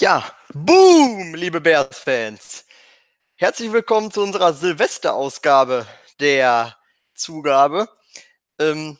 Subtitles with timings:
[0.00, 2.64] Ja, boom, liebe Bears-Fans.
[3.36, 5.86] Herzlich willkommen zu unserer Silvesterausgabe
[6.20, 6.74] der
[7.12, 7.86] Zugabe.
[8.58, 8.98] Ähm,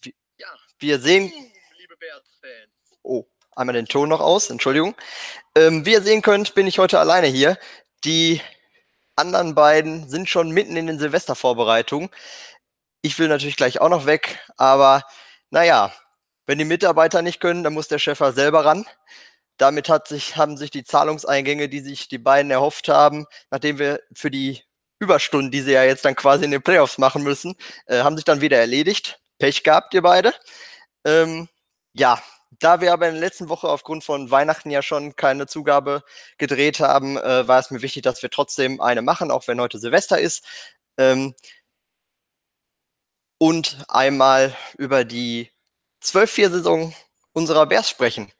[0.00, 0.46] wir, ja,
[0.78, 1.30] wir sehen.
[1.30, 3.00] Boom, liebe Bears-Fans.
[3.02, 3.24] Oh,
[3.56, 4.94] einmal den Ton noch aus, Entschuldigung.
[5.56, 7.58] Ähm, wie ihr sehen könnt, bin ich heute alleine hier.
[8.04, 8.40] Die
[9.16, 12.08] anderen beiden sind schon mitten in den Silvestervorbereitungen.
[13.02, 15.02] Ich will natürlich gleich auch noch weg, aber
[15.50, 15.92] naja,
[16.46, 18.86] wenn die Mitarbeiter nicht können, dann muss der Chef selber ran.
[19.58, 24.00] Damit hat sich, haben sich die Zahlungseingänge, die sich die beiden erhofft haben, nachdem wir
[24.14, 24.62] für die
[25.00, 27.54] Überstunden, die sie ja jetzt dann quasi in den Playoffs machen müssen,
[27.86, 29.20] äh, haben sich dann wieder erledigt.
[29.38, 30.34] Pech gehabt, ihr beide.
[31.04, 31.48] Ähm,
[31.92, 32.22] ja,
[32.60, 36.02] da wir aber in der letzten Woche aufgrund von Weihnachten ja schon keine Zugabe
[36.38, 39.78] gedreht haben, äh, war es mir wichtig, dass wir trotzdem eine machen, auch wenn heute
[39.78, 40.44] Silvester ist.
[40.98, 41.34] Ähm,
[43.38, 45.50] und einmal über die
[46.02, 46.94] 12-4-Saison
[47.32, 48.32] unserer Bears sprechen.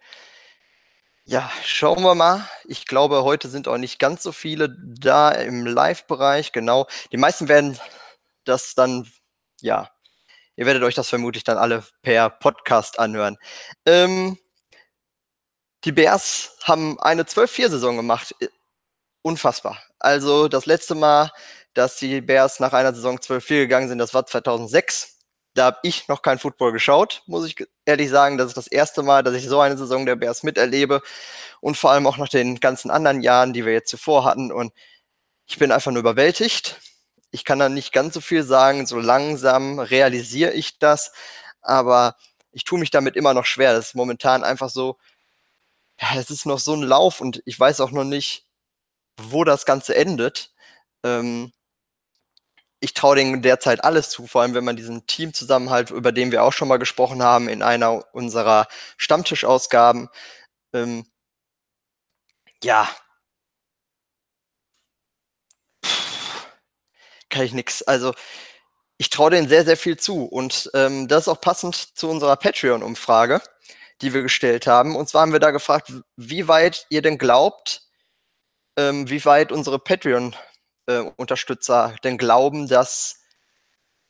[1.30, 2.48] Ja, schauen wir mal.
[2.64, 6.52] Ich glaube, heute sind auch nicht ganz so viele da im Live-Bereich.
[6.52, 6.86] Genau.
[7.12, 7.78] Die meisten werden
[8.44, 9.06] das dann,
[9.60, 9.90] ja,
[10.56, 13.36] ihr werdet euch das vermutlich dann alle per Podcast anhören.
[13.84, 14.38] Ähm,
[15.84, 18.34] die Bears haben eine 12-4-Saison gemacht.
[19.20, 19.82] Unfassbar.
[19.98, 21.30] Also das letzte Mal,
[21.74, 25.17] dass die Bears nach einer Saison 12-4 gegangen sind, das war 2006.
[25.58, 28.38] Da habe ich noch kein Football geschaut, muss ich ehrlich sagen.
[28.38, 31.02] Das ist das erste Mal, dass ich so eine Saison der Bears miterlebe.
[31.60, 34.52] Und vor allem auch nach den ganzen anderen Jahren, die wir jetzt zuvor hatten.
[34.52, 34.72] Und
[35.46, 36.80] ich bin einfach nur überwältigt.
[37.32, 38.86] Ich kann da nicht ganz so viel sagen.
[38.86, 41.10] So langsam realisiere ich das.
[41.60, 42.16] Aber
[42.52, 43.72] ich tue mich damit immer noch schwer.
[43.72, 44.96] Das ist momentan einfach so,
[46.16, 48.46] es ist noch so ein Lauf und ich weiß auch noch nicht,
[49.20, 50.52] wo das Ganze endet.
[51.02, 51.52] Ähm,
[52.80, 56.44] ich traue denen derzeit alles zu, vor allem wenn man diesen Teamzusammenhalt, über den wir
[56.44, 60.08] auch schon mal gesprochen haben in einer unserer Stammtischausgaben,
[60.72, 61.06] ähm,
[62.62, 62.88] ja,
[67.30, 67.82] kann ich nix.
[67.82, 68.14] Also
[68.98, 72.36] ich traue denen sehr, sehr viel zu und ähm, das ist auch passend zu unserer
[72.36, 73.40] Patreon-Umfrage,
[74.02, 74.96] die wir gestellt haben.
[74.96, 77.82] Und zwar haben wir da gefragt, wie weit ihr denn glaubt,
[78.76, 80.36] ähm, wie weit unsere Patreon
[80.88, 83.20] äh, Unterstützer denn glauben, dass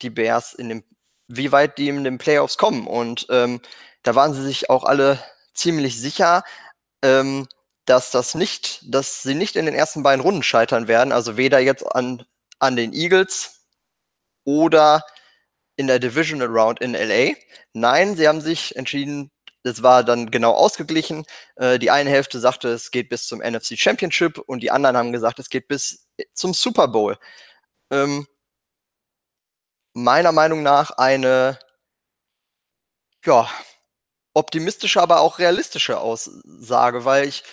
[0.01, 0.85] die Bears in dem,
[1.27, 2.87] wie weit die in den Playoffs kommen.
[2.87, 3.61] Und ähm,
[4.03, 5.23] da waren sie sich auch alle
[5.53, 6.45] ziemlich sicher,
[7.03, 7.47] ähm,
[7.85, 11.13] dass das nicht, dass sie nicht in den ersten beiden Runden scheitern werden.
[11.13, 12.25] Also weder jetzt an,
[12.59, 13.67] an den Eagles
[14.45, 15.05] oder
[15.77, 17.35] in der Divisional Round in LA.
[17.73, 19.31] Nein, sie haben sich entschieden,
[19.63, 21.25] das war dann genau ausgeglichen.
[21.57, 25.13] Äh, die eine Hälfte sagte, es geht bis zum NFC Championship und die anderen haben
[25.13, 27.19] gesagt, es geht bis zum Super Bowl.
[27.91, 28.27] Ähm,
[29.95, 31.59] meiner Meinung nach eine
[33.25, 33.49] ja,
[34.35, 37.45] optimistische, aber auch realistische Aussage, weil ich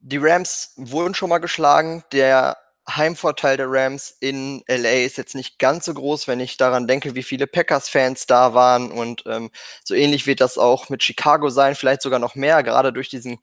[0.00, 2.04] die Rams wurden schon mal geschlagen.
[2.12, 2.56] Der
[2.88, 7.14] Heimvorteil der Rams in LA ist jetzt nicht ganz so groß, wenn ich daran denke,
[7.14, 8.92] wie viele Packers-Fans da waren.
[8.92, 9.50] Und ähm,
[9.84, 13.38] so ähnlich wird das auch mit Chicago sein, vielleicht sogar noch mehr, gerade durch diesen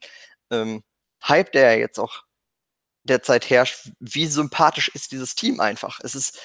[0.50, 0.82] ähm,
[1.22, 2.22] Hype, der jetzt auch
[3.04, 3.90] derzeit herrscht.
[4.00, 6.00] Wie sympathisch ist dieses Team einfach?
[6.02, 6.40] Es ist,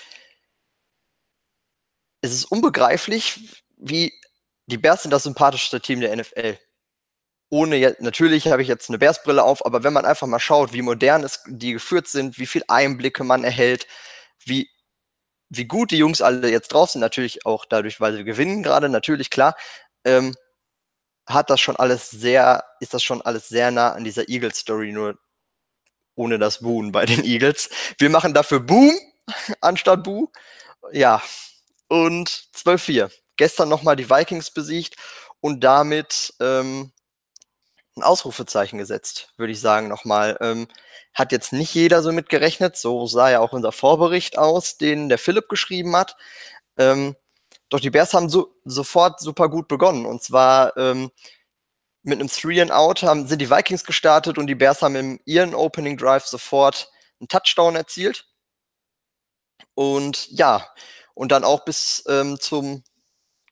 [2.22, 4.14] es ist unbegreiflich, wie
[4.66, 6.60] die Bears sind das sympathischste Team der NFL
[7.50, 10.74] ohne jetzt, natürlich habe ich jetzt eine Bärsbrille auf, aber wenn man einfach mal schaut,
[10.74, 13.88] wie modern es die geführt sind, wie viel Einblicke man erhält,
[14.46, 14.70] wie,
[15.50, 18.88] wie gut die Jungs alle jetzt drauf sind, natürlich auch dadurch, weil sie gewinnen gerade,
[18.90, 19.56] natürlich klar,
[20.06, 20.36] ähm,
[21.26, 25.18] hat das schon alles sehr, ist das schon alles sehr nah an dieser Eagles-Story, nur
[26.16, 27.70] ohne das Boon bei den Eagles.
[27.98, 28.94] Wir machen dafür Boom
[29.62, 30.28] anstatt Bu.
[30.92, 31.22] Ja,
[31.88, 33.12] und 12-4.
[33.38, 34.96] Gestern nochmal die Vikings besiegt
[35.40, 36.92] und damit ähm,
[38.00, 40.38] ein Ausrufezeichen gesetzt, würde ich sagen, nochmal.
[40.42, 40.68] Ähm,
[41.14, 45.18] hat jetzt nicht jeder so mitgerechnet, so sah ja auch unser Vorbericht aus, den der
[45.18, 46.16] Philipp geschrieben hat.
[46.78, 47.16] Ähm,
[47.70, 50.06] doch die Bears haben so, sofort super gut begonnen.
[50.06, 51.12] Und zwar ähm,
[52.04, 55.20] mit einem Three and Out haben, sind die Vikings gestartet und die Bears haben im
[55.26, 58.28] ihren Opening Drive sofort einen Touchdown erzielt.
[59.76, 60.68] Und ja,
[61.14, 62.84] und dann auch bis ähm, zum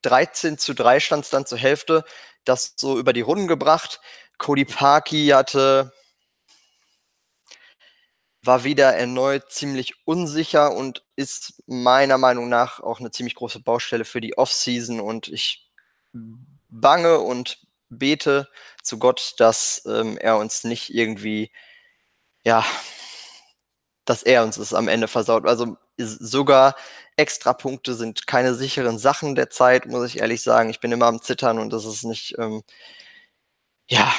[0.04, 2.06] 13 zu 3 stand es dann zur Hälfte,
[2.46, 4.00] das so über die Runden gebracht.
[4.38, 5.92] Cody Parkey hatte
[8.48, 14.06] war wieder erneut ziemlich unsicher und ist meiner Meinung nach auch eine ziemlich große Baustelle
[14.06, 15.70] für die Offseason und ich
[16.70, 18.48] bange und bete
[18.84, 21.52] zu Gott, dass ähm, er uns nicht irgendwie,
[22.46, 22.66] ja,
[24.06, 25.46] dass er uns es am Ende versaut.
[25.46, 26.76] Also sogar
[27.18, 30.70] Extrapunkte sind keine sicheren Sachen der Zeit, muss ich ehrlich sagen.
[30.70, 32.64] Ich bin immer am Zittern und das ist nicht, ähm,
[33.90, 34.14] ja,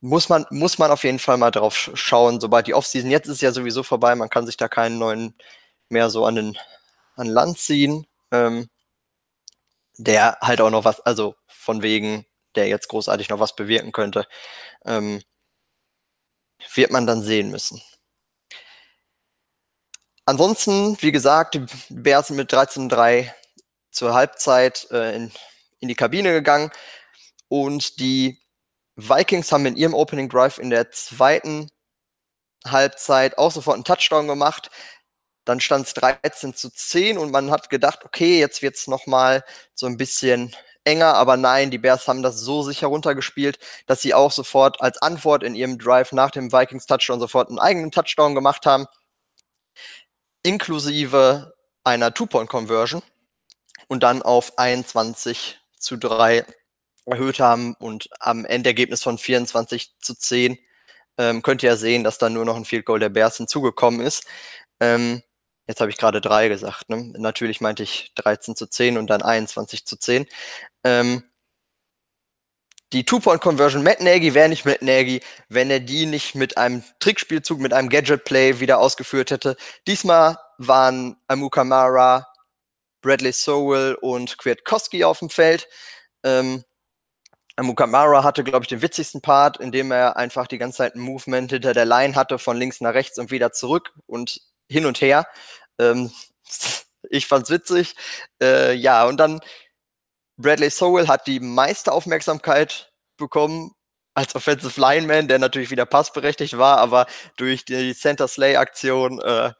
[0.00, 3.40] muss man, muss man auf jeden Fall mal drauf schauen, sobald die Offseason, jetzt ist
[3.42, 5.34] ja sowieso vorbei, man kann sich da keinen neuen
[5.88, 6.58] mehr so an den
[7.16, 8.68] an Land ziehen, ähm,
[9.98, 14.26] der halt auch noch was, also von wegen, der jetzt großartig noch was bewirken könnte,
[14.84, 15.22] ähm,
[16.74, 17.82] wird man dann sehen müssen.
[20.24, 23.32] Ansonsten, wie gesagt, die Bears sind mit 13-3
[23.90, 25.32] zur Halbzeit äh, in,
[25.80, 26.70] in die Kabine gegangen
[27.48, 28.41] und die
[28.96, 31.70] Vikings haben in ihrem Opening Drive in der zweiten
[32.66, 34.70] Halbzeit auch sofort einen Touchdown gemacht.
[35.44, 39.44] Dann stand es 13 zu 10 und man hat gedacht, okay, jetzt wird es nochmal
[39.74, 40.54] so ein bisschen
[40.84, 45.00] enger, aber nein, die Bears haben das so sicher runtergespielt, dass sie auch sofort als
[45.00, 48.86] Antwort in ihrem Drive nach dem Vikings Touchdown sofort einen eigenen Touchdown gemacht haben,
[50.42, 51.54] inklusive
[51.84, 53.02] einer Two-Point-Conversion
[53.88, 56.44] und dann auf 21 zu 3
[57.06, 60.58] erhöht haben und am Endergebnis von 24 zu 10
[61.18, 64.00] ähm, könnt ihr ja sehen, dass da nur noch ein Field Goal der Bears hinzugekommen
[64.00, 64.24] ist.
[64.80, 65.22] Ähm,
[65.66, 66.88] jetzt habe ich gerade drei gesagt.
[66.88, 67.12] Ne?
[67.18, 70.26] Natürlich meinte ich 13 zu 10 und dann 21 zu 10.
[70.84, 71.24] Ähm,
[72.92, 77.58] die Two-Point-Conversion, Matt Nagy wäre nicht Matt Nagy, wenn er die nicht mit einem Trickspielzug,
[77.58, 79.56] mit einem Gadget-Play wieder ausgeführt hätte.
[79.86, 82.28] Diesmal waren Amukamara,
[83.00, 85.68] Bradley Sowell und Kwiatkowski auf dem Feld.
[86.22, 86.64] Ähm,
[87.62, 91.00] Mukamara hatte, glaube ich, den witzigsten Part, in dem er einfach die ganze Zeit ein
[91.00, 95.00] Movement hinter der Line hatte, von links nach rechts und wieder zurück und hin und
[95.00, 95.26] her.
[95.78, 96.10] Ähm,
[97.10, 97.94] ich fand's witzig.
[98.40, 99.40] Äh, ja, und dann
[100.36, 103.72] Bradley Sowell hat die meiste Aufmerksamkeit bekommen
[104.14, 107.06] als Offensive Lineman, der natürlich wieder passberechtigt war, aber
[107.36, 109.52] durch die Center Slay Aktion, äh,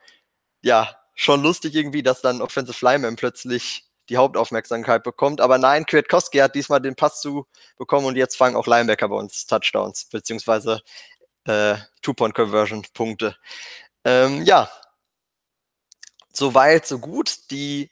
[0.61, 5.41] ja, schon lustig irgendwie, dass dann Offensive Lineman plötzlich die Hauptaufmerksamkeit bekommt.
[5.41, 7.47] Aber nein, Kwiatkowski hat diesmal den Pass zu
[7.77, 10.81] bekommen und jetzt fangen auch Linebacker bei uns Touchdowns, beziehungsweise
[11.45, 13.37] äh, Two-Point-Conversion-Punkte.
[14.05, 14.69] Ähm, ja,
[16.31, 17.51] soweit, so gut.
[17.51, 17.91] Die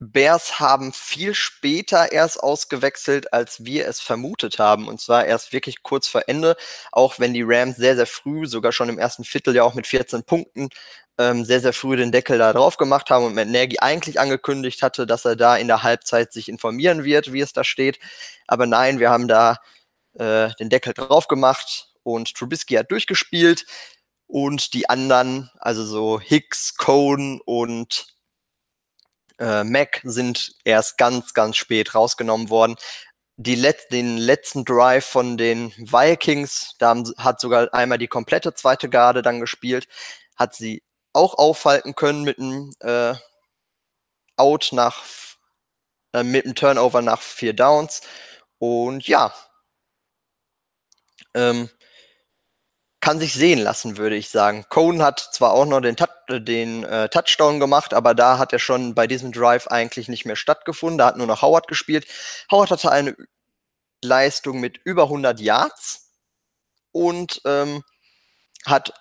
[0.00, 4.86] Bears haben viel später erst ausgewechselt, als wir es vermutet haben.
[4.86, 6.56] Und zwar erst wirklich kurz vor Ende,
[6.92, 9.86] auch wenn die Rams sehr, sehr früh, sogar schon im ersten Viertel ja auch mit
[9.88, 10.68] 14 Punkten,
[11.18, 14.82] ähm, sehr, sehr früh den Deckel da drauf gemacht haben und Matt Nagy eigentlich angekündigt
[14.82, 17.98] hatte, dass er da in der Halbzeit sich informieren wird, wie es da steht.
[18.46, 19.56] Aber nein, wir haben da
[20.14, 23.66] äh, den Deckel drauf gemacht und Trubisky hat durchgespielt
[24.26, 28.06] und die anderen, also so Hicks, Cohn und
[29.38, 32.76] äh, Mac sind erst ganz, ganz spät rausgenommen worden.
[33.36, 38.54] Die Let den letzten Drive von den Vikings, da haben, hat sogar einmal die komplette
[38.54, 39.86] zweite Garde dann gespielt,
[40.36, 40.82] hat sie
[41.18, 43.14] auch aufhalten können mit einem äh,
[44.36, 45.04] Out nach
[46.14, 48.00] äh, mit einem Turnover nach vier Downs.
[48.58, 49.34] Und ja,
[51.34, 51.68] ähm,
[53.00, 54.66] kann sich sehen lassen, würde ich sagen.
[54.68, 55.96] Cohen hat zwar auch noch den,
[56.44, 60.36] den äh, Touchdown gemacht, aber da hat er schon bei diesem Drive eigentlich nicht mehr
[60.36, 60.98] stattgefunden.
[60.98, 62.06] Da hat nur noch Howard gespielt.
[62.50, 63.16] Howard hatte eine
[64.02, 66.10] Leistung mit über 100 Yards
[66.92, 67.84] und ähm,
[68.66, 68.92] hat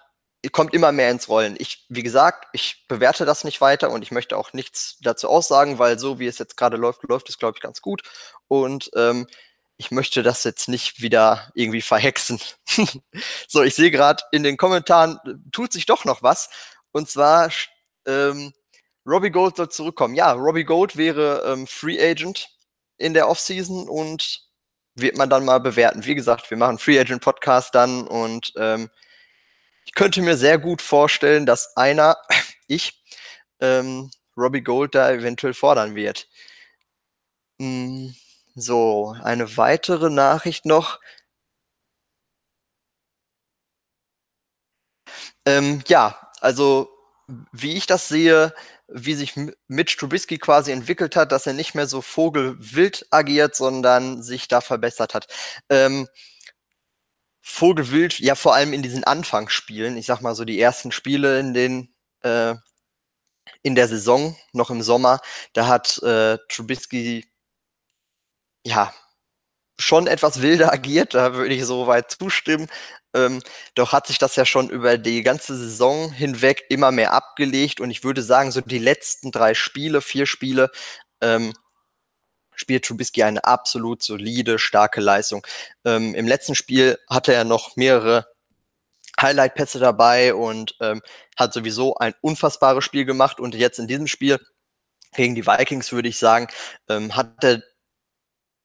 [0.49, 1.55] kommt immer mehr ins Rollen.
[1.57, 5.79] Ich, wie gesagt, ich bewerte das nicht weiter und ich möchte auch nichts dazu aussagen,
[5.79, 8.03] weil so wie es jetzt gerade läuft, läuft es, glaube ich, ganz gut.
[8.47, 9.27] Und ähm,
[9.77, 12.39] ich möchte das jetzt nicht wieder irgendwie verhexen.
[13.47, 15.19] so, ich sehe gerade in den Kommentaren,
[15.51, 16.49] tut sich doch noch was.
[16.91, 17.51] Und zwar,
[18.05, 18.53] ähm,
[19.05, 20.15] Robbie Gold soll zurückkommen.
[20.15, 22.49] Ja, Robbie Gold wäre ähm, Free Agent
[22.97, 24.41] in der Offseason und
[24.95, 26.05] wird man dann mal bewerten.
[26.05, 28.89] Wie gesagt, wir machen Free Agent Podcast dann und ähm,
[29.97, 32.17] könnte mir sehr gut vorstellen, dass einer,
[32.67, 33.03] ich,
[33.59, 36.27] ähm, Robbie Gold da eventuell fordern wird.
[37.59, 38.15] Hm.
[38.55, 40.99] So, eine weitere Nachricht noch.
[45.45, 46.89] Ähm, ja, also
[47.51, 48.53] wie ich das sehe,
[48.87, 49.35] wie sich
[49.67, 54.61] Mitch Trubisky quasi entwickelt hat, dass er nicht mehr so vogelwild agiert, sondern sich da
[54.61, 55.27] verbessert hat.
[55.69, 56.07] Ähm,
[57.47, 61.53] vogelwild, ja vor allem in diesen Anfangsspielen, ich sag mal so die ersten Spiele in
[61.53, 62.55] den äh,
[63.63, 65.21] in der Saison, noch im Sommer,
[65.53, 67.25] da hat äh, Trubisky
[68.65, 68.93] ja,
[69.79, 72.67] schon etwas wilder agiert, da würde ich soweit zustimmen.
[73.15, 73.41] Ähm,
[73.75, 77.91] doch hat sich das ja schon über die ganze Saison hinweg immer mehr abgelegt und
[77.91, 80.69] ich würde sagen, so die letzten drei Spiele, vier Spiele,
[81.21, 81.53] ähm,
[82.57, 85.45] spielt Trubisky eine absolut solide, starke Leistung.
[85.85, 88.27] Ähm, Im letzten Spiel hatte er noch mehrere
[89.21, 91.01] Highlight-Pässe dabei und ähm,
[91.37, 94.39] hat sowieso ein unfassbares Spiel gemacht und jetzt in diesem Spiel
[95.15, 96.47] gegen die Vikings würde ich sagen,
[96.89, 97.63] ähm, hat er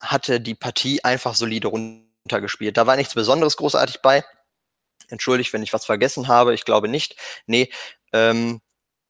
[0.00, 2.76] hatte die Partie einfach solide runtergespielt.
[2.76, 4.25] Da war nichts Besonderes großartig bei.
[5.08, 6.54] Entschuldigt, wenn ich was vergessen habe.
[6.54, 7.16] Ich glaube nicht.
[7.46, 7.70] Nee,
[8.12, 8.61] ähm,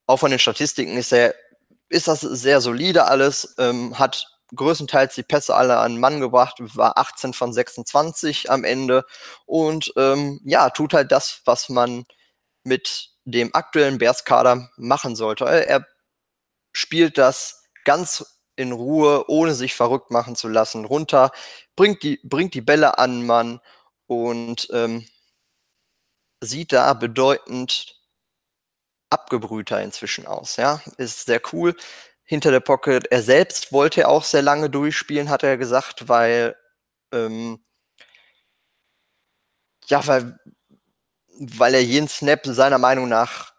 [0.07, 1.35] auch von den Statistiken ist er,
[1.89, 6.99] ist das sehr solide alles, ähm, hat größtenteils die Pässe alle an Mann gebracht, war
[6.99, 9.05] 18 von 26 am Ende
[9.47, 12.05] und ähm, ja, tut halt das, was man
[12.65, 15.45] mit dem aktuellen Bears-Kader machen sollte.
[15.47, 15.87] Er
[16.73, 18.25] spielt das ganz
[18.57, 21.33] in Ruhe, ohne sich verrückt machen zu lassen, runter,
[21.77, 23.61] bringt die, bringt die Bälle an Mann
[24.07, 25.07] und ähm,
[26.43, 27.99] sieht da bedeutend
[29.11, 30.57] abgebrühter inzwischen aus.
[30.57, 31.77] Ja, ist sehr cool.
[32.25, 33.07] Hinter der Pocket.
[33.11, 36.57] Er selbst wollte auch sehr lange durchspielen, hat er gesagt, weil
[37.13, 37.63] ähm,
[39.89, 40.39] ja, weil,
[41.39, 43.53] weil er jeden Snap seiner Meinung nach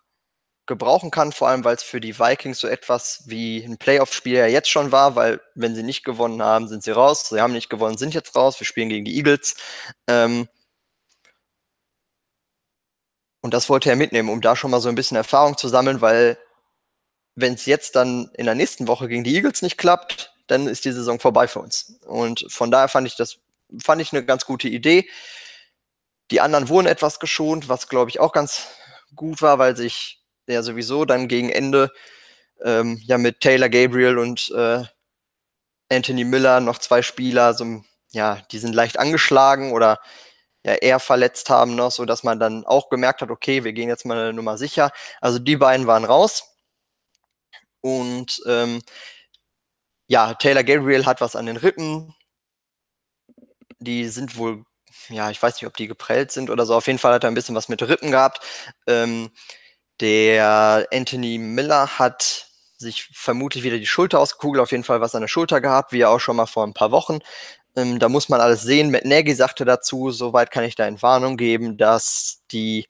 [0.66, 4.48] gebrauchen kann, vor allem weil es für die Vikings so etwas wie ein Playoff-Spiel ja
[4.48, 7.30] jetzt schon war, weil wenn sie nicht gewonnen haben, sind sie raus.
[7.30, 8.60] Sie haben nicht gewonnen, sind jetzt raus.
[8.60, 9.56] Wir spielen gegen die Eagles.
[10.08, 10.48] Ähm,
[13.42, 16.00] und das wollte er mitnehmen, um da schon mal so ein bisschen Erfahrung zu sammeln,
[16.00, 16.38] weil
[17.36, 20.86] wenn es jetzt dann in der nächsten Woche gegen die Eagles nicht klappt, dann ist
[20.86, 22.00] die Saison vorbei für uns.
[22.06, 23.38] Und von daher fand ich das,
[23.84, 25.10] fand ich eine ganz gute Idee.
[26.32, 28.68] Die anderen wurden etwas geschont, was glaube ich auch ganz
[29.16, 31.92] gut war, weil sich ja sowieso dann gegen Ende
[32.64, 34.84] ähm, ja mit Taylor Gabriel und äh,
[35.90, 40.00] Anthony Miller noch zwei Spieler, so, ja, die sind leicht angeschlagen oder
[40.64, 43.90] ja eher verletzt haben noch, so dass man dann auch gemerkt hat, okay, wir gehen
[43.90, 44.92] jetzt mal eine Nummer sicher.
[45.22, 46.53] Also die beiden waren raus.
[47.84, 48.82] Und ähm,
[50.08, 52.16] ja, Taylor Gabriel hat was an den Rippen.
[53.80, 54.64] Die sind wohl,
[55.10, 56.76] ja, ich weiß nicht, ob die geprellt sind oder so.
[56.76, 58.40] Auf jeden Fall hat er ein bisschen was mit Rippen gehabt.
[58.88, 59.32] Ähm,
[60.00, 62.48] der Anthony Miller hat
[62.78, 66.06] sich vermutlich wieder die Schulter ausgekugelt, auf jeden Fall was an der Schulter gehabt, wie
[66.06, 67.20] auch schon mal vor ein paar Wochen.
[67.76, 68.92] Ähm, da muss man alles sehen.
[68.92, 72.86] Matt Nagy sagte dazu, soweit kann ich da in Warnung geben, dass die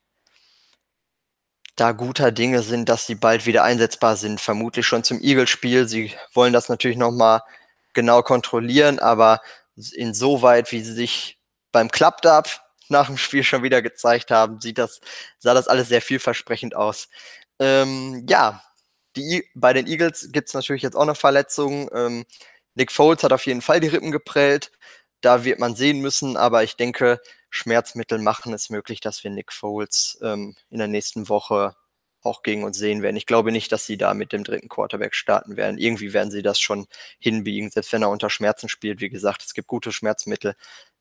[1.76, 4.40] da guter Dinge sind, dass sie bald wieder einsetzbar sind.
[4.42, 5.88] Vermutlich schon zum Eagles-Spiel.
[5.88, 7.42] Sie wollen das natürlich nochmal
[7.94, 9.42] genau kontrollieren, aber
[9.94, 11.40] insoweit, wie sie sich
[11.72, 15.02] beim Klappdab nach dem Spiel schon wieder gezeigt haben, sieht das,
[15.40, 17.10] sah das alles sehr vielversprechend aus.
[17.60, 18.62] Ähm, ja,
[19.16, 21.90] die, bei den Eagles gibt es natürlich jetzt auch eine Verletzung.
[21.94, 22.26] Ähm,
[22.76, 24.72] Nick Foles hat auf jeden Fall die Rippen geprellt.
[25.22, 27.20] Da wird man sehen müssen, aber ich denke,
[27.56, 31.76] Schmerzmittel machen es möglich, dass wir Nick Foles ähm, in der nächsten Woche
[32.24, 33.16] auch gegen uns sehen werden.
[33.16, 35.78] Ich glaube nicht, dass sie da mit dem dritten Quarterback starten werden.
[35.78, 36.88] Irgendwie werden sie das schon
[37.20, 39.02] hinbiegen, selbst wenn er unter Schmerzen spielt.
[39.02, 40.56] Wie gesagt, es gibt gute Schmerzmittel,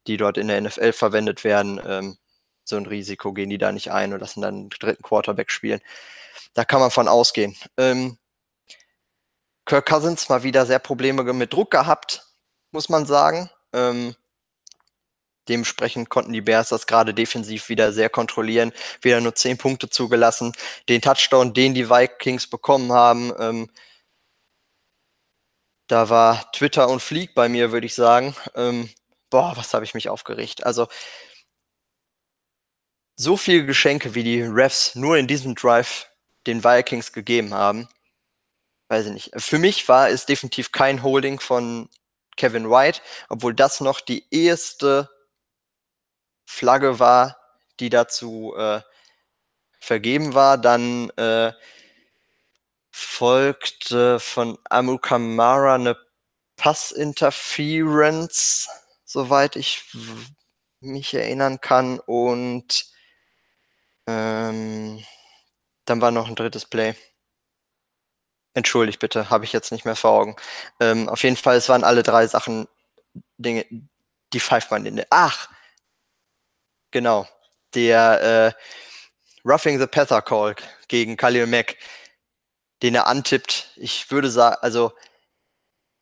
[0.06, 1.80] die dort in der NFL verwendet werden.
[1.86, 2.18] Ähm,
[2.64, 5.80] so ein Risiko gehen die da nicht ein und lassen dann einen dritten Quarterback spielen.
[6.52, 7.56] Da kann man von ausgehen.
[7.78, 8.18] Ähm,
[9.64, 12.26] Kirk Cousins mal wieder sehr Probleme mit Druck gehabt,
[12.72, 13.48] muss man sagen.
[13.72, 14.14] Ähm,
[15.48, 20.52] dementsprechend konnten die Bears das gerade defensiv wieder sehr kontrollieren, wieder nur zehn Punkte zugelassen.
[20.88, 23.70] Den Touchdown, den die Vikings bekommen haben, ähm,
[25.88, 28.34] da war Twitter und Fleek bei mir, würde ich sagen.
[28.54, 28.88] Ähm,
[29.30, 30.64] boah, was habe ich mich aufgeregt.
[30.64, 30.88] Also
[33.14, 36.08] so viele Geschenke, wie die Refs nur in diesem Drive
[36.46, 37.88] den Vikings gegeben haben,
[38.88, 39.30] weiß ich nicht.
[39.36, 41.88] Für mich war es definitiv kein Holding von
[42.36, 45.10] Kevin White, obwohl das noch die erste
[46.52, 47.38] Flagge war,
[47.80, 48.82] die dazu äh,
[49.80, 50.58] vergeben war.
[50.58, 51.52] Dann äh,
[52.90, 55.96] folgte von Amu Kamara eine
[56.56, 58.68] Passinterference,
[59.04, 59.82] soweit ich
[60.80, 61.98] mich erinnern kann.
[62.00, 62.86] Und
[64.06, 65.02] ähm,
[65.86, 66.94] dann war noch ein drittes Play.
[68.54, 70.36] Entschuldigt bitte, habe ich jetzt nicht mehr vor Augen.
[70.80, 72.68] Ähm, auf jeden Fall, es waren alle drei Sachen,
[73.38, 73.64] Dinge,
[74.34, 75.06] die pfeift man in der.
[75.08, 75.48] Ach!
[76.92, 77.26] Genau.
[77.74, 80.54] Der äh, Roughing the Pether Call
[80.88, 81.76] gegen Khalil Mack,
[82.82, 83.72] den er antippt.
[83.76, 84.92] Ich würde sagen, also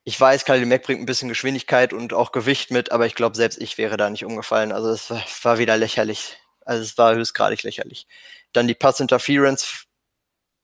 [0.05, 3.37] ich weiß, Khalil Mack bringt ein bisschen Geschwindigkeit und auch Gewicht mit, aber ich glaube,
[3.37, 4.73] selbst ich wäre da nicht umgefallen.
[4.73, 6.37] Also es war, war wieder lächerlich.
[6.65, 8.07] Also es war höchstgradig lächerlich.
[8.53, 9.87] Dann die Pass Interference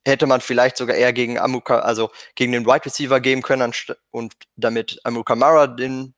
[0.04, 3.73] hätte man vielleicht sogar eher gegen Amuka, also gegen den Wide Receiver geben können
[4.11, 6.15] und damit Amukamara den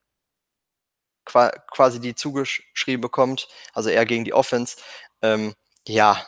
[1.29, 4.77] quasi die zugeschrieben bekommt, also eher gegen die Offense.
[5.23, 5.55] Ähm,
[5.87, 6.27] ja,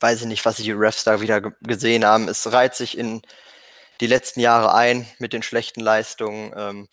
[0.00, 2.28] weiß ich nicht, was die Refs da wieder gesehen haben.
[2.28, 3.22] Es reiht sich in
[4.00, 6.52] die letzten Jahre ein mit den schlechten Leistungen.
[6.56, 6.88] Ähm,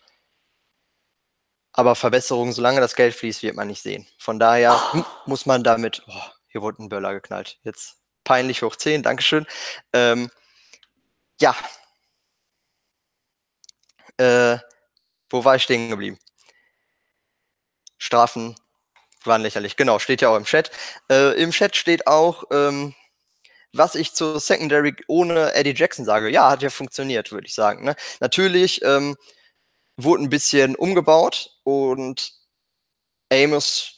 [1.74, 4.08] aber Verbesserungen, solange das Geld fließt, wird man nicht sehen.
[4.18, 4.80] Von daher
[5.26, 7.60] muss man damit, oh, hier wurde ein Böller geknallt.
[7.64, 9.46] Jetzt peinlich hoch 10, Dankeschön.
[9.94, 10.30] Ähm,
[11.42, 11.56] ja.
[14.18, 14.58] Äh,
[15.30, 16.20] wo war ich stehen geblieben?
[17.98, 18.56] Strafen
[19.24, 19.76] waren lächerlich.
[19.76, 20.72] Genau, steht ja auch im Chat.
[21.10, 22.96] Äh, Im Chat steht auch, ähm,
[23.74, 26.30] was ich zur Secondary ohne Eddie Jackson sage.
[26.30, 27.84] Ja, hat ja funktioniert, würde ich sagen.
[27.84, 27.96] Ne?
[28.20, 29.16] Natürlich ähm,
[29.98, 32.34] wurde ein bisschen umgebaut und
[33.32, 33.96] Amos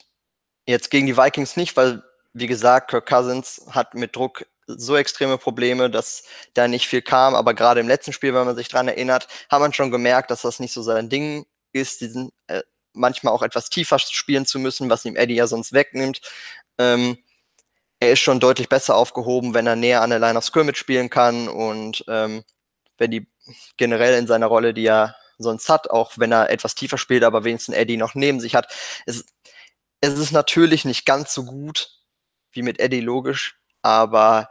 [0.66, 5.38] jetzt gegen die Vikings nicht, weil, wie gesagt, Kirk Cousins hat mit Druck so extreme
[5.38, 7.34] Probleme, dass da nicht viel kam.
[7.34, 10.42] Aber gerade im letzten Spiel, wenn man sich dran erinnert, hat man schon gemerkt, dass
[10.42, 14.90] das nicht so sein Ding ist, diesen äh, manchmal auch etwas tiefer spielen zu müssen,
[14.90, 16.20] was ihm Eddie ja sonst wegnimmt.
[16.78, 17.18] Ähm,
[18.00, 21.08] er ist schon deutlich besser aufgehoben, wenn er näher an der Line of Scrimmage spielen
[21.08, 22.42] kann und ähm,
[22.98, 23.28] wenn die
[23.76, 27.44] generell in seiner Rolle, die er sonst hat, auch wenn er etwas tiefer spielt, aber
[27.44, 28.72] wenigstens Eddie noch neben sich hat.
[29.06, 29.24] Es,
[30.00, 31.90] es ist natürlich nicht ganz so gut
[32.52, 34.48] wie mit Eddie, logisch, aber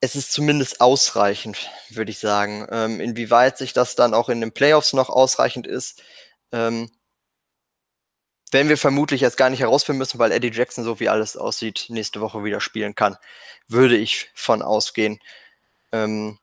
[0.00, 2.66] es ist zumindest ausreichend, würde ich sagen.
[2.70, 6.02] Ähm, inwieweit sich das dann auch in den Playoffs noch ausreichend ist,
[6.52, 6.90] ähm,
[8.50, 11.86] werden wir vermutlich jetzt gar nicht herausfinden müssen, weil Eddie Jackson, so wie alles aussieht,
[11.88, 13.16] nächste Woche wieder spielen kann.
[13.66, 15.18] Würde ich von ausgehen.
[15.92, 16.38] Ähm,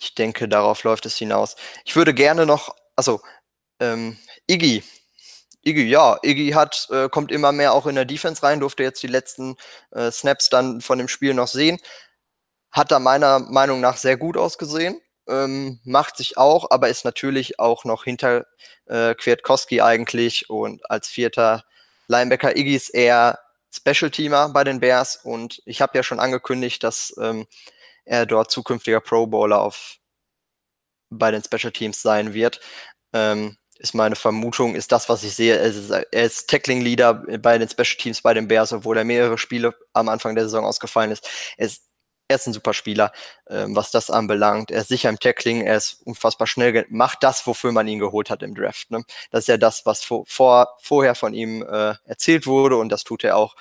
[0.00, 1.56] ich denke, darauf läuft es hinaus.
[1.84, 3.20] Ich würde gerne noch, also
[3.80, 4.82] ähm, Iggy.
[5.64, 9.02] Iggy, ja, Iggy hat, äh, kommt immer mehr auch in der Defense rein, durfte jetzt
[9.02, 9.56] die letzten
[9.92, 11.78] äh, Snaps dann von dem Spiel noch sehen.
[12.70, 17.58] Hat da meiner Meinung nach sehr gut ausgesehen ähm, macht sich auch, aber ist natürlich
[17.58, 18.46] auch noch hinter
[18.86, 21.64] äh, Kwiatkowski eigentlich und als vierter
[22.08, 23.38] Linebacker Iggy ist eher
[23.70, 27.46] Special-Teamer bei den Bears und ich habe ja schon angekündigt, dass ähm,
[28.04, 29.96] er dort zukünftiger Pro Bowler auf
[31.10, 32.60] bei den Special Teams sein wird.
[33.12, 35.56] Ähm, ist meine Vermutung, ist das, was ich sehe.
[35.56, 39.38] Er ist, er ist Tackling-Leader bei den Special Teams bei den Bears, obwohl er mehrere
[39.38, 41.28] Spiele am Anfang der Saison ausgefallen ist.
[41.56, 41.82] Er ist
[42.32, 43.12] er ist ein super Spieler,
[43.48, 44.70] ähm, was das anbelangt.
[44.70, 48.30] Er ist sicher im Tackling, er ist unfassbar schnell, macht das, wofür man ihn geholt
[48.30, 48.90] hat im Draft.
[48.90, 49.04] Ne?
[49.30, 53.04] Das ist ja das, was vor, vor, vorher von ihm äh, erzählt wurde und das
[53.04, 53.54] tut er auch.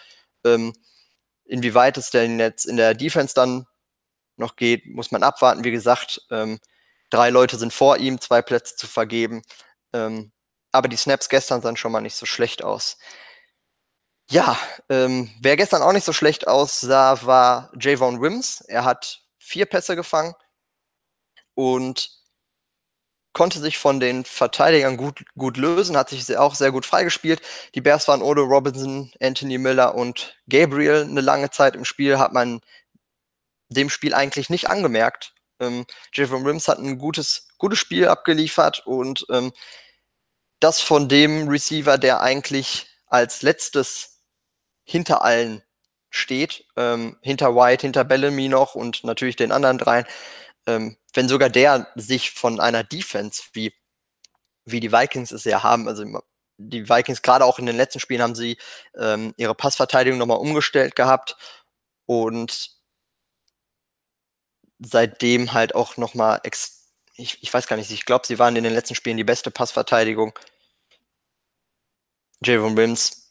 [0.45, 0.74] Ähm,
[1.45, 3.67] inwieweit es denn jetzt in der Defense dann
[4.38, 5.63] noch geht, muss man abwarten.
[5.65, 6.60] Wie gesagt, ähm,
[7.10, 9.41] drei Leute sind vor ihm, zwei Plätze zu vergeben.
[9.93, 10.32] Ähm,
[10.71, 12.97] aber die Snaps gestern sahen schon mal nicht so schlecht aus.
[14.30, 14.58] Ja,
[14.89, 18.62] ähm, wer gestern auch nicht so schlecht aussah, war Javon Wims.
[18.62, 20.34] Er hat vier Pässe gefangen
[21.54, 22.10] und
[23.34, 27.41] konnte sich von den Verteidigern gut, gut lösen, hat sich auch sehr gut freigespielt.
[27.75, 32.34] Die Bears waren Odo Robinson, Anthony Miller und Gabriel eine lange Zeit im Spiel, hat
[32.34, 32.62] man
[33.69, 35.34] dem Spiel eigentlich nicht angemerkt.
[35.60, 39.54] Ähm, Javon Wims hat ein gutes, gutes Spiel abgeliefert und ähm,
[40.60, 44.19] das von dem Receiver, der eigentlich als letztes
[44.84, 45.63] hinter allen
[46.10, 50.06] steht, ähm, hinter White, hinter Bellamy noch und natürlich den anderen dreien,
[50.67, 53.74] ähm, wenn sogar der sich von einer Defense wie,
[54.65, 56.04] wie die Vikings es ja haben, also
[56.58, 58.58] die Vikings gerade auch in den letzten Spielen haben sie
[58.97, 61.38] ähm, ihre Passverteidigung nochmal umgestellt gehabt
[62.06, 62.71] und
[64.80, 66.41] seitdem halt auch nochmal,
[67.22, 69.52] ich, ich weiß gar nicht, ich glaube, sie waren in den letzten Spielen die beste
[69.52, 70.38] Passverteidigung.
[72.44, 73.22] Javon Wims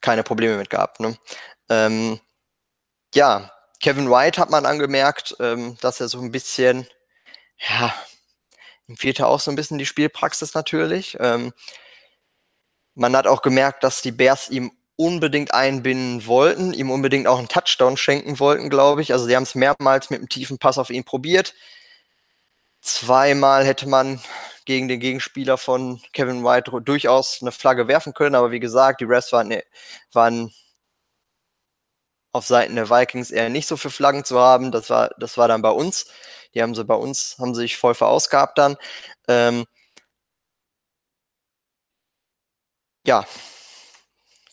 [0.00, 1.00] keine Probleme mit gehabt.
[1.00, 1.18] Ne?
[1.68, 2.20] Ähm,
[3.14, 6.86] ja, Kevin White hat man angemerkt, ähm, dass er so ein bisschen,
[7.58, 7.94] ja,
[8.86, 11.16] ihm fehlte auch so ein bisschen die Spielpraxis natürlich.
[11.20, 11.52] Ähm,
[12.94, 17.48] man hat auch gemerkt, dass die Bears ihm unbedingt einbinden wollten, ihm unbedingt auch einen
[17.48, 19.12] Touchdown schenken wollten, glaube ich.
[19.12, 21.54] Also sie haben es mehrmals mit einem tiefen Pass auf ihn probiert.
[22.80, 24.20] Zweimal hätte man
[24.64, 29.04] gegen den Gegenspieler von Kevin White durchaus eine Flagge werfen können, aber wie gesagt, die
[29.04, 29.54] Refs waren,
[30.12, 30.52] waren
[32.32, 34.70] auf Seiten der Vikings eher nicht so für Flaggen zu haben.
[34.72, 36.06] Das war, das war dann bei uns.
[36.54, 38.76] Die haben sie bei uns, haben sie sich voll verausgabt dann.
[39.28, 39.64] Ähm,
[43.06, 43.24] ja,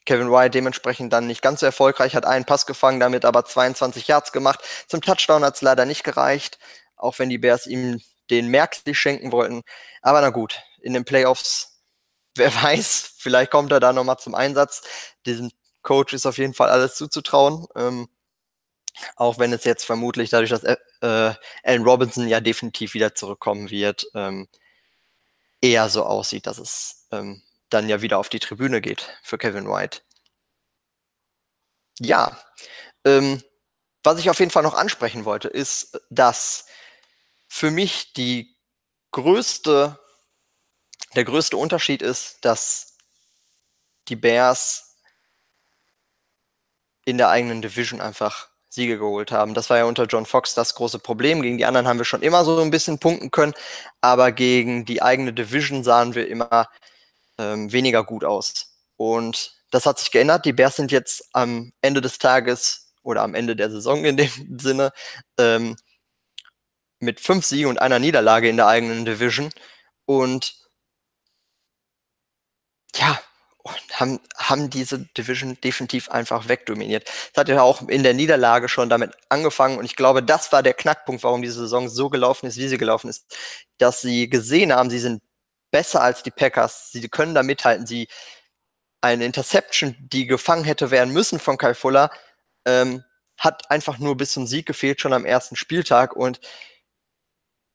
[0.05, 4.07] Kevin White dementsprechend dann nicht ganz so erfolgreich, hat einen Pass gefangen, damit aber 22
[4.07, 4.59] Yards gemacht.
[4.87, 6.59] Zum Touchdown hat es leider nicht gereicht,
[6.95, 9.63] auch wenn die Bears ihm den merklich schenken wollten.
[10.01, 11.81] Aber na gut, in den Playoffs,
[12.35, 14.81] wer weiß, vielleicht kommt er da nochmal zum Einsatz.
[15.25, 17.67] Diesem Coach ist auf jeden Fall alles zuzutrauen.
[17.75, 18.09] Ähm,
[19.15, 20.75] auch wenn es jetzt vermutlich dadurch, dass äh,
[21.63, 24.47] Allen Robinson ja definitiv wieder zurückkommen wird, ähm,
[25.61, 27.41] eher so aussieht, dass es ähm,
[27.73, 30.01] dann ja wieder auf die Tribüne geht für Kevin White.
[31.99, 32.39] Ja,
[33.05, 33.43] ähm,
[34.03, 36.65] was ich auf jeden Fall noch ansprechen wollte, ist, dass
[37.47, 38.57] für mich die
[39.11, 39.99] größte,
[41.15, 42.97] der größte Unterschied ist, dass
[44.07, 44.97] die Bears
[47.05, 49.53] in der eigenen Division einfach Siege geholt haben.
[49.53, 51.41] Das war ja unter John Fox das große Problem.
[51.41, 53.53] Gegen die anderen haben wir schon immer so ein bisschen punkten können,
[54.01, 56.67] aber gegen die eigene Division sahen wir immer
[57.37, 58.75] ähm, weniger gut aus.
[58.97, 60.45] Und das hat sich geändert.
[60.45, 64.29] Die Bears sind jetzt am Ende des Tages oder am Ende der Saison in dem
[64.59, 64.91] Sinne
[65.37, 65.75] ähm,
[66.99, 69.49] mit fünf Siegen und einer Niederlage in der eigenen Division.
[70.05, 70.55] Und
[72.95, 73.19] ja,
[73.93, 77.07] haben, haben diese Division definitiv einfach wegdominiert.
[77.33, 80.63] Das hat ja auch in der Niederlage schon damit angefangen und ich glaube, das war
[80.63, 83.25] der Knackpunkt, warum diese Saison so gelaufen ist, wie sie gelaufen ist,
[83.77, 85.21] dass sie gesehen haben, sie sind
[85.73, 88.07] besser als die Packers, sie können da mithalten, sie
[89.01, 92.11] eine Interception, die gefangen hätte werden müssen von Kai Fuller,
[92.65, 93.03] ähm,
[93.37, 96.15] hat einfach nur bis zum Sieg gefehlt, schon am ersten Spieltag.
[96.15, 96.39] Und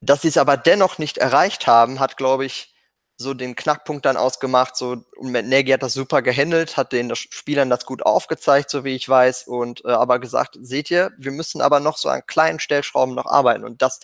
[0.01, 2.73] dass sie es aber dennoch nicht erreicht haben, hat, glaube ich,
[3.17, 4.77] so den Knackpunkt dann ausgemacht.
[4.77, 8.85] So, und Matt Nagy hat das super gehandelt, hat den Spielern das gut aufgezeigt, so
[8.85, 12.23] wie ich weiß, und äh, aber gesagt, seht ihr, wir müssen aber noch so an
[12.27, 13.65] kleinen Stellschrauben noch arbeiten.
[13.65, 13.99] Und das,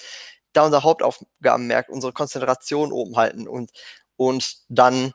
[0.57, 3.73] da unser Hauptaufgabenmerk, unsere Konzentration oben halten und,
[4.17, 5.13] und dann,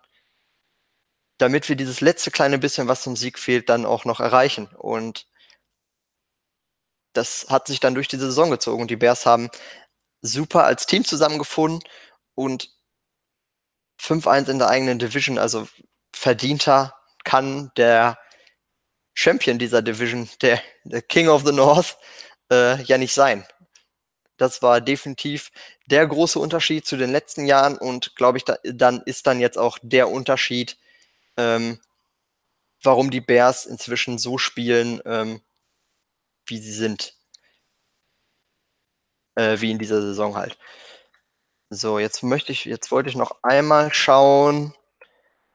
[1.37, 4.67] damit wir dieses letzte kleine bisschen, was zum Sieg fehlt, dann auch noch erreichen.
[4.75, 5.27] Und
[7.13, 9.49] das hat sich dann durch die Saison gezogen und die Bears haben
[10.21, 11.81] super als Team zusammengefunden
[12.35, 12.69] und
[14.01, 15.67] 5-1 in der eigenen Division, also
[16.13, 18.17] verdienter kann der
[19.13, 21.97] Champion dieser Division, der, der King of the North,
[22.51, 23.45] äh, ja nicht sein.
[24.39, 25.51] Das war definitiv
[25.87, 29.57] der große Unterschied zu den letzten Jahren und glaube ich, da, dann ist dann jetzt
[29.57, 30.77] auch der Unterschied,
[31.37, 31.79] ähm,
[32.81, 35.41] warum die Bears inzwischen so spielen, ähm,
[36.45, 37.13] wie sie sind.
[39.35, 40.57] Äh, wie in dieser Saison halt.
[41.69, 44.73] So, jetzt möchte ich, jetzt wollte ich noch einmal schauen,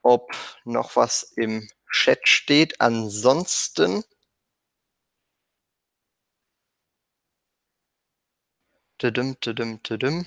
[0.02, 0.32] ob
[0.64, 2.80] noch was im Chat steht.
[2.80, 4.04] Ansonsten.
[8.98, 10.26] Tüdüm, tüdüm, tüdüm.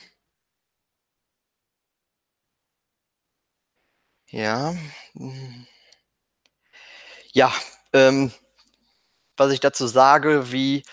[4.31, 4.73] Ja.
[7.33, 7.53] Ja,
[7.93, 8.31] ähm,
[9.37, 10.83] was ich dazu sage, wie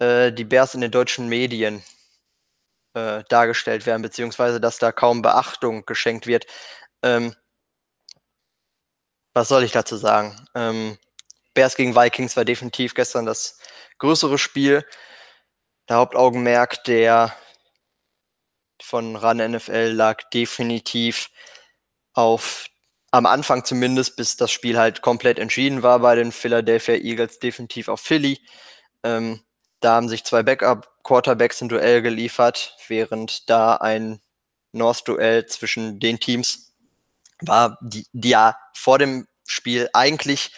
[0.00, 1.82] äh, die Bears in den deutschen Medien
[2.94, 6.46] äh, dargestellt werden, beziehungsweise dass da kaum Beachtung geschenkt wird.
[7.02, 7.34] Ähm,
[9.34, 10.36] was soll ich dazu sagen?
[10.54, 10.96] Ähm,
[11.54, 13.58] Bears gegen Vikings war definitiv gestern das
[13.98, 14.84] größere Spiel.
[15.88, 17.34] Der Hauptaugenmerk der
[18.82, 21.30] von RAN NFL lag definitiv
[22.12, 22.66] auf
[23.10, 27.88] am Anfang zumindest, bis das Spiel halt komplett entschieden war bei den Philadelphia Eagles, definitiv
[27.88, 28.40] auf Philly.
[29.04, 29.44] Ähm,
[29.78, 34.20] da haben sich zwei Backup-Quarterbacks ein Duell geliefert, während da ein
[34.72, 36.74] North-Duell zwischen den Teams
[37.40, 40.52] war, die, die ja vor dem Spiel eigentlich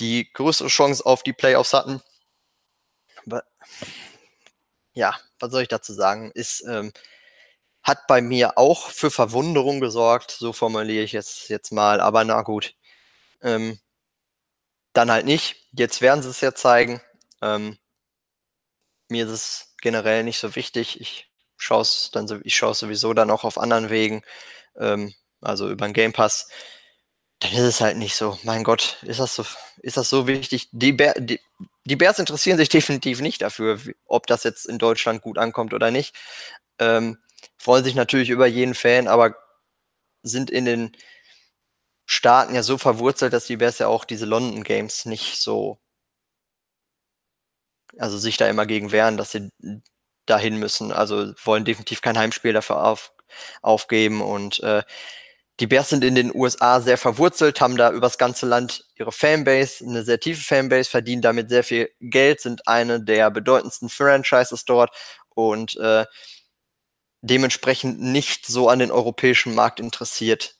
[0.00, 2.02] die größere Chance auf die Playoffs hatten.
[4.96, 6.30] Ja, was soll ich dazu sagen?
[6.34, 6.90] Ist, ähm,
[7.82, 12.42] hat bei mir auch für Verwunderung gesorgt, so formuliere ich es jetzt mal, aber na
[12.42, 12.74] gut.
[13.42, 13.78] Ähm,
[14.92, 15.56] dann halt nicht.
[15.72, 17.00] Jetzt werden sie es ja zeigen.
[17.42, 17.78] Ähm,
[19.08, 21.00] mir ist es generell nicht so wichtig.
[21.00, 24.22] Ich schaue es dann ich schaue es sowieso dann auch auf anderen Wegen,
[24.76, 26.48] ähm, also über den Game Pass.
[27.40, 28.38] Dann ist es halt nicht so.
[28.44, 29.44] Mein Gott, ist das so,
[29.78, 30.68] ist das so wichtig?
[30.72, 31.40] Die, die,
[31.86, 35.90] die Bears interessieren sich definitiv nicht dafür, ob das jetzt in Deutschland gut ankommt oder
[35.90, 36.14] nicht.
[36.78, 37.18] Ähm,
[37.58, 39.36] freuen sich natürlich über jeden Fan, aber
[40.22, 40.92] sind in den
[42.06, 45.78] Staaten ja so verwurzelt, dass die Bears ja auch diese London Games nicht so
[47.98, 49.50] also sich da immer gegen wehren, dass sie
[50.26, 50.92] dahin müssen.
[50.92, 53.12] Also wollen definitiv kein Heimspiel dafür auf,
[53.62, 54.20] aufgeben.
[54.20, 54.82] Und äh,
[55.60, 59.84] die Bears sind in den USA sehr verwurzelt, haben da übers ganze Land ihre Fanbase,
[59.84, 64.94] eine sehr tiefe Fanbase, verdienen damit sehr viel Geld, sind eine der bedeutendsten Franchises dort
[65.34, 66.04] und äh,
[67.22, 70.56] dementsprechend nicht so an den europäischen Markt interessiert,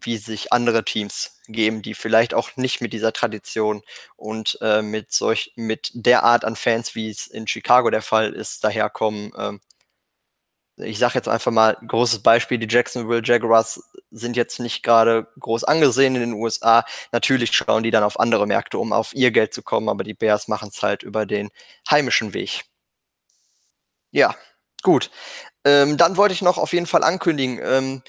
[0.00, 3.82] wie sich andere Teams geben, die vielleicht auch nicht mit dieser Tradition
[4.16, 8.32] und äh, mit solch, mit der Art an Fans, wie es in Chicago der Fall
[8.32, 9.32] ist, daherkommen.
[9.36, 9.60] Ähm,
[10.76, 15.64] ich sage jetzt einfach mal, großes Beispiel, die Jacksonville Jaguars sind jetzt nicht gerade groß
[15.64, 16.84] angesehen in den USA.
[17.12, 20.14] Natürlich schauen die dann auf andere Märkte, um auf ihr Geld zu kommen, aber die
[20.14, 21.50] Bears machen es halt über den
[21.90, 22.64] heimischen Weg.
[24.10, 24.34] Ja,
[24.82, 25.10] gut.
[25.64, 28.02] Ähm, dann wollte ich noch auf jeden Fall ankündigen, ähm,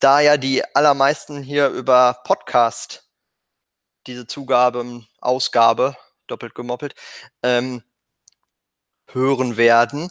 [0.00, 3.08] da ja die allermeisten hier über Podcast
[4.06, 6.94] diese Zugabe, Ausgabe, doppelt gemoppelt,
[7.42, 7.82] ähm,
[9.06, 10.10] hören werden,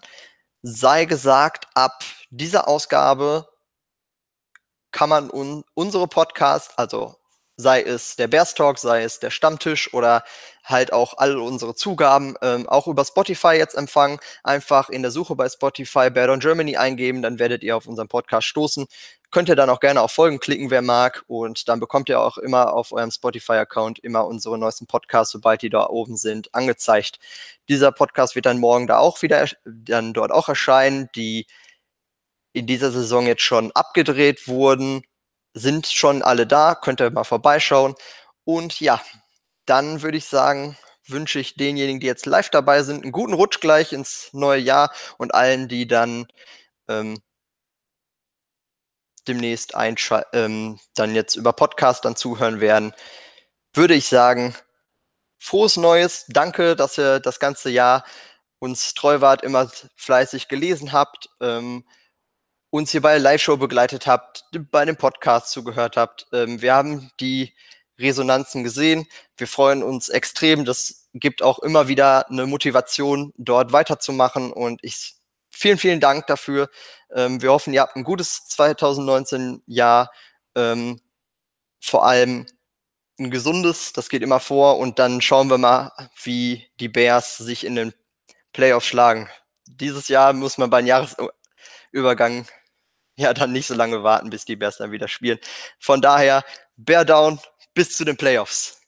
[0.63, 3.47] sei gesagt, ab dieser Ausgabe
[4.91, 7.15] kann man un unsere Podcast, also
[7.57, 10.23] sei es der Bears Talk, sei es der Stammtisch oder
[10.63, 14.19] halt auch all unsere Zugaben ähm, auch über Spotify jetzt empfangen.
[14.43, 18.07] Einfach in der Suche bei Spotify Bear Down Germany eingeben, dann werdet ihr auf unseren
[18.07, 18.87] Podcast stoßen.
[19.31, 21.23] Könnt ihr dann auch gerne auf Folgen klicken, wer mag.
[21.27, 25.69] Und dann bekommt ihr auch immer auf eurem Spotify-Account immer unsere neuesten Podcasts, sobald die
[25.69, 27.19] da oben sind, angezeigt.
[27.69, 31.09] Dieser Podcast wird dann morgen da auch wieder dann dort auch erscheinen.
[31.15, 31.47] Die
[32.53, 35.03] in dieser Saison jetzt schon abgedreht wurden,
[35.53, 36.75] sind schon alle da.
[36.75, 37.95] Könnt ihr mal vorbeischauen.
[38.43, 39.01] Und ja,
[39.65, 43.59] dann würde ich sagen, wünsche ich denjenigen, die jetzt live dabei sind, einen guten Rutsch
[43.59, 46.27] gleich ins neue Jahr und allen, die dann
[46.87, 47.21] ähm,
[49.27, 49.73] demnächst
[50.33, 52.93] ähm, dann jetzt über Podcast dann zuhören werden,
[53.73, 54.55] würde ich sagen,
[55.39, 56.25] frohes Neues.
[56.29, 58.05] Danke, dass ihr das ganze Jahr
[58.59, 61.83] uns treu wart, immer fleißig gelesen habt, ähm,
[62.69, 66.27] uns hier bei der Live-Show begleitet habt, bei dem Podcast zugehört habt.
[66.31, 67.53] Ähm, wir haben die
[67.99, 69.07] Resonanzen gesehen.
[69.37, 70.65] Wir freuen uns extrem.
[70.65, 74.53] Das gibt auch immer wieder eine Motivation, dort weiterzumachen.
[74.53, 75.15] Und ich
[75.51, 76.69] vielen, vielen Dank dafür.
[77.13, 80.11] Ähm, wir hoffen, ihr habt ein gutes 2019-Jahr.
[80.55, 81.01] Ähm,
[81.79, 82.45] vor allem
[83.19, 84.77] ein gesundes, das geht immer vor.
[84.79, 85.91] Und dann schauen wir mal,
[86.23, 87.93] wie die Bears sich in den
[88.53, 89.29] Playoffs schlagen.
[89.65, 92.47] Dieses Jahr muss man beim Jahresübergang
[93.15, 95.39] ja dann nicht so lange warten, bis die Bears dann wieder spielen.
[95.79, 96.43] Von daher,
[96.75, 97.39] Bear down,
[97.73, 98.80] bis zu den Playoffs.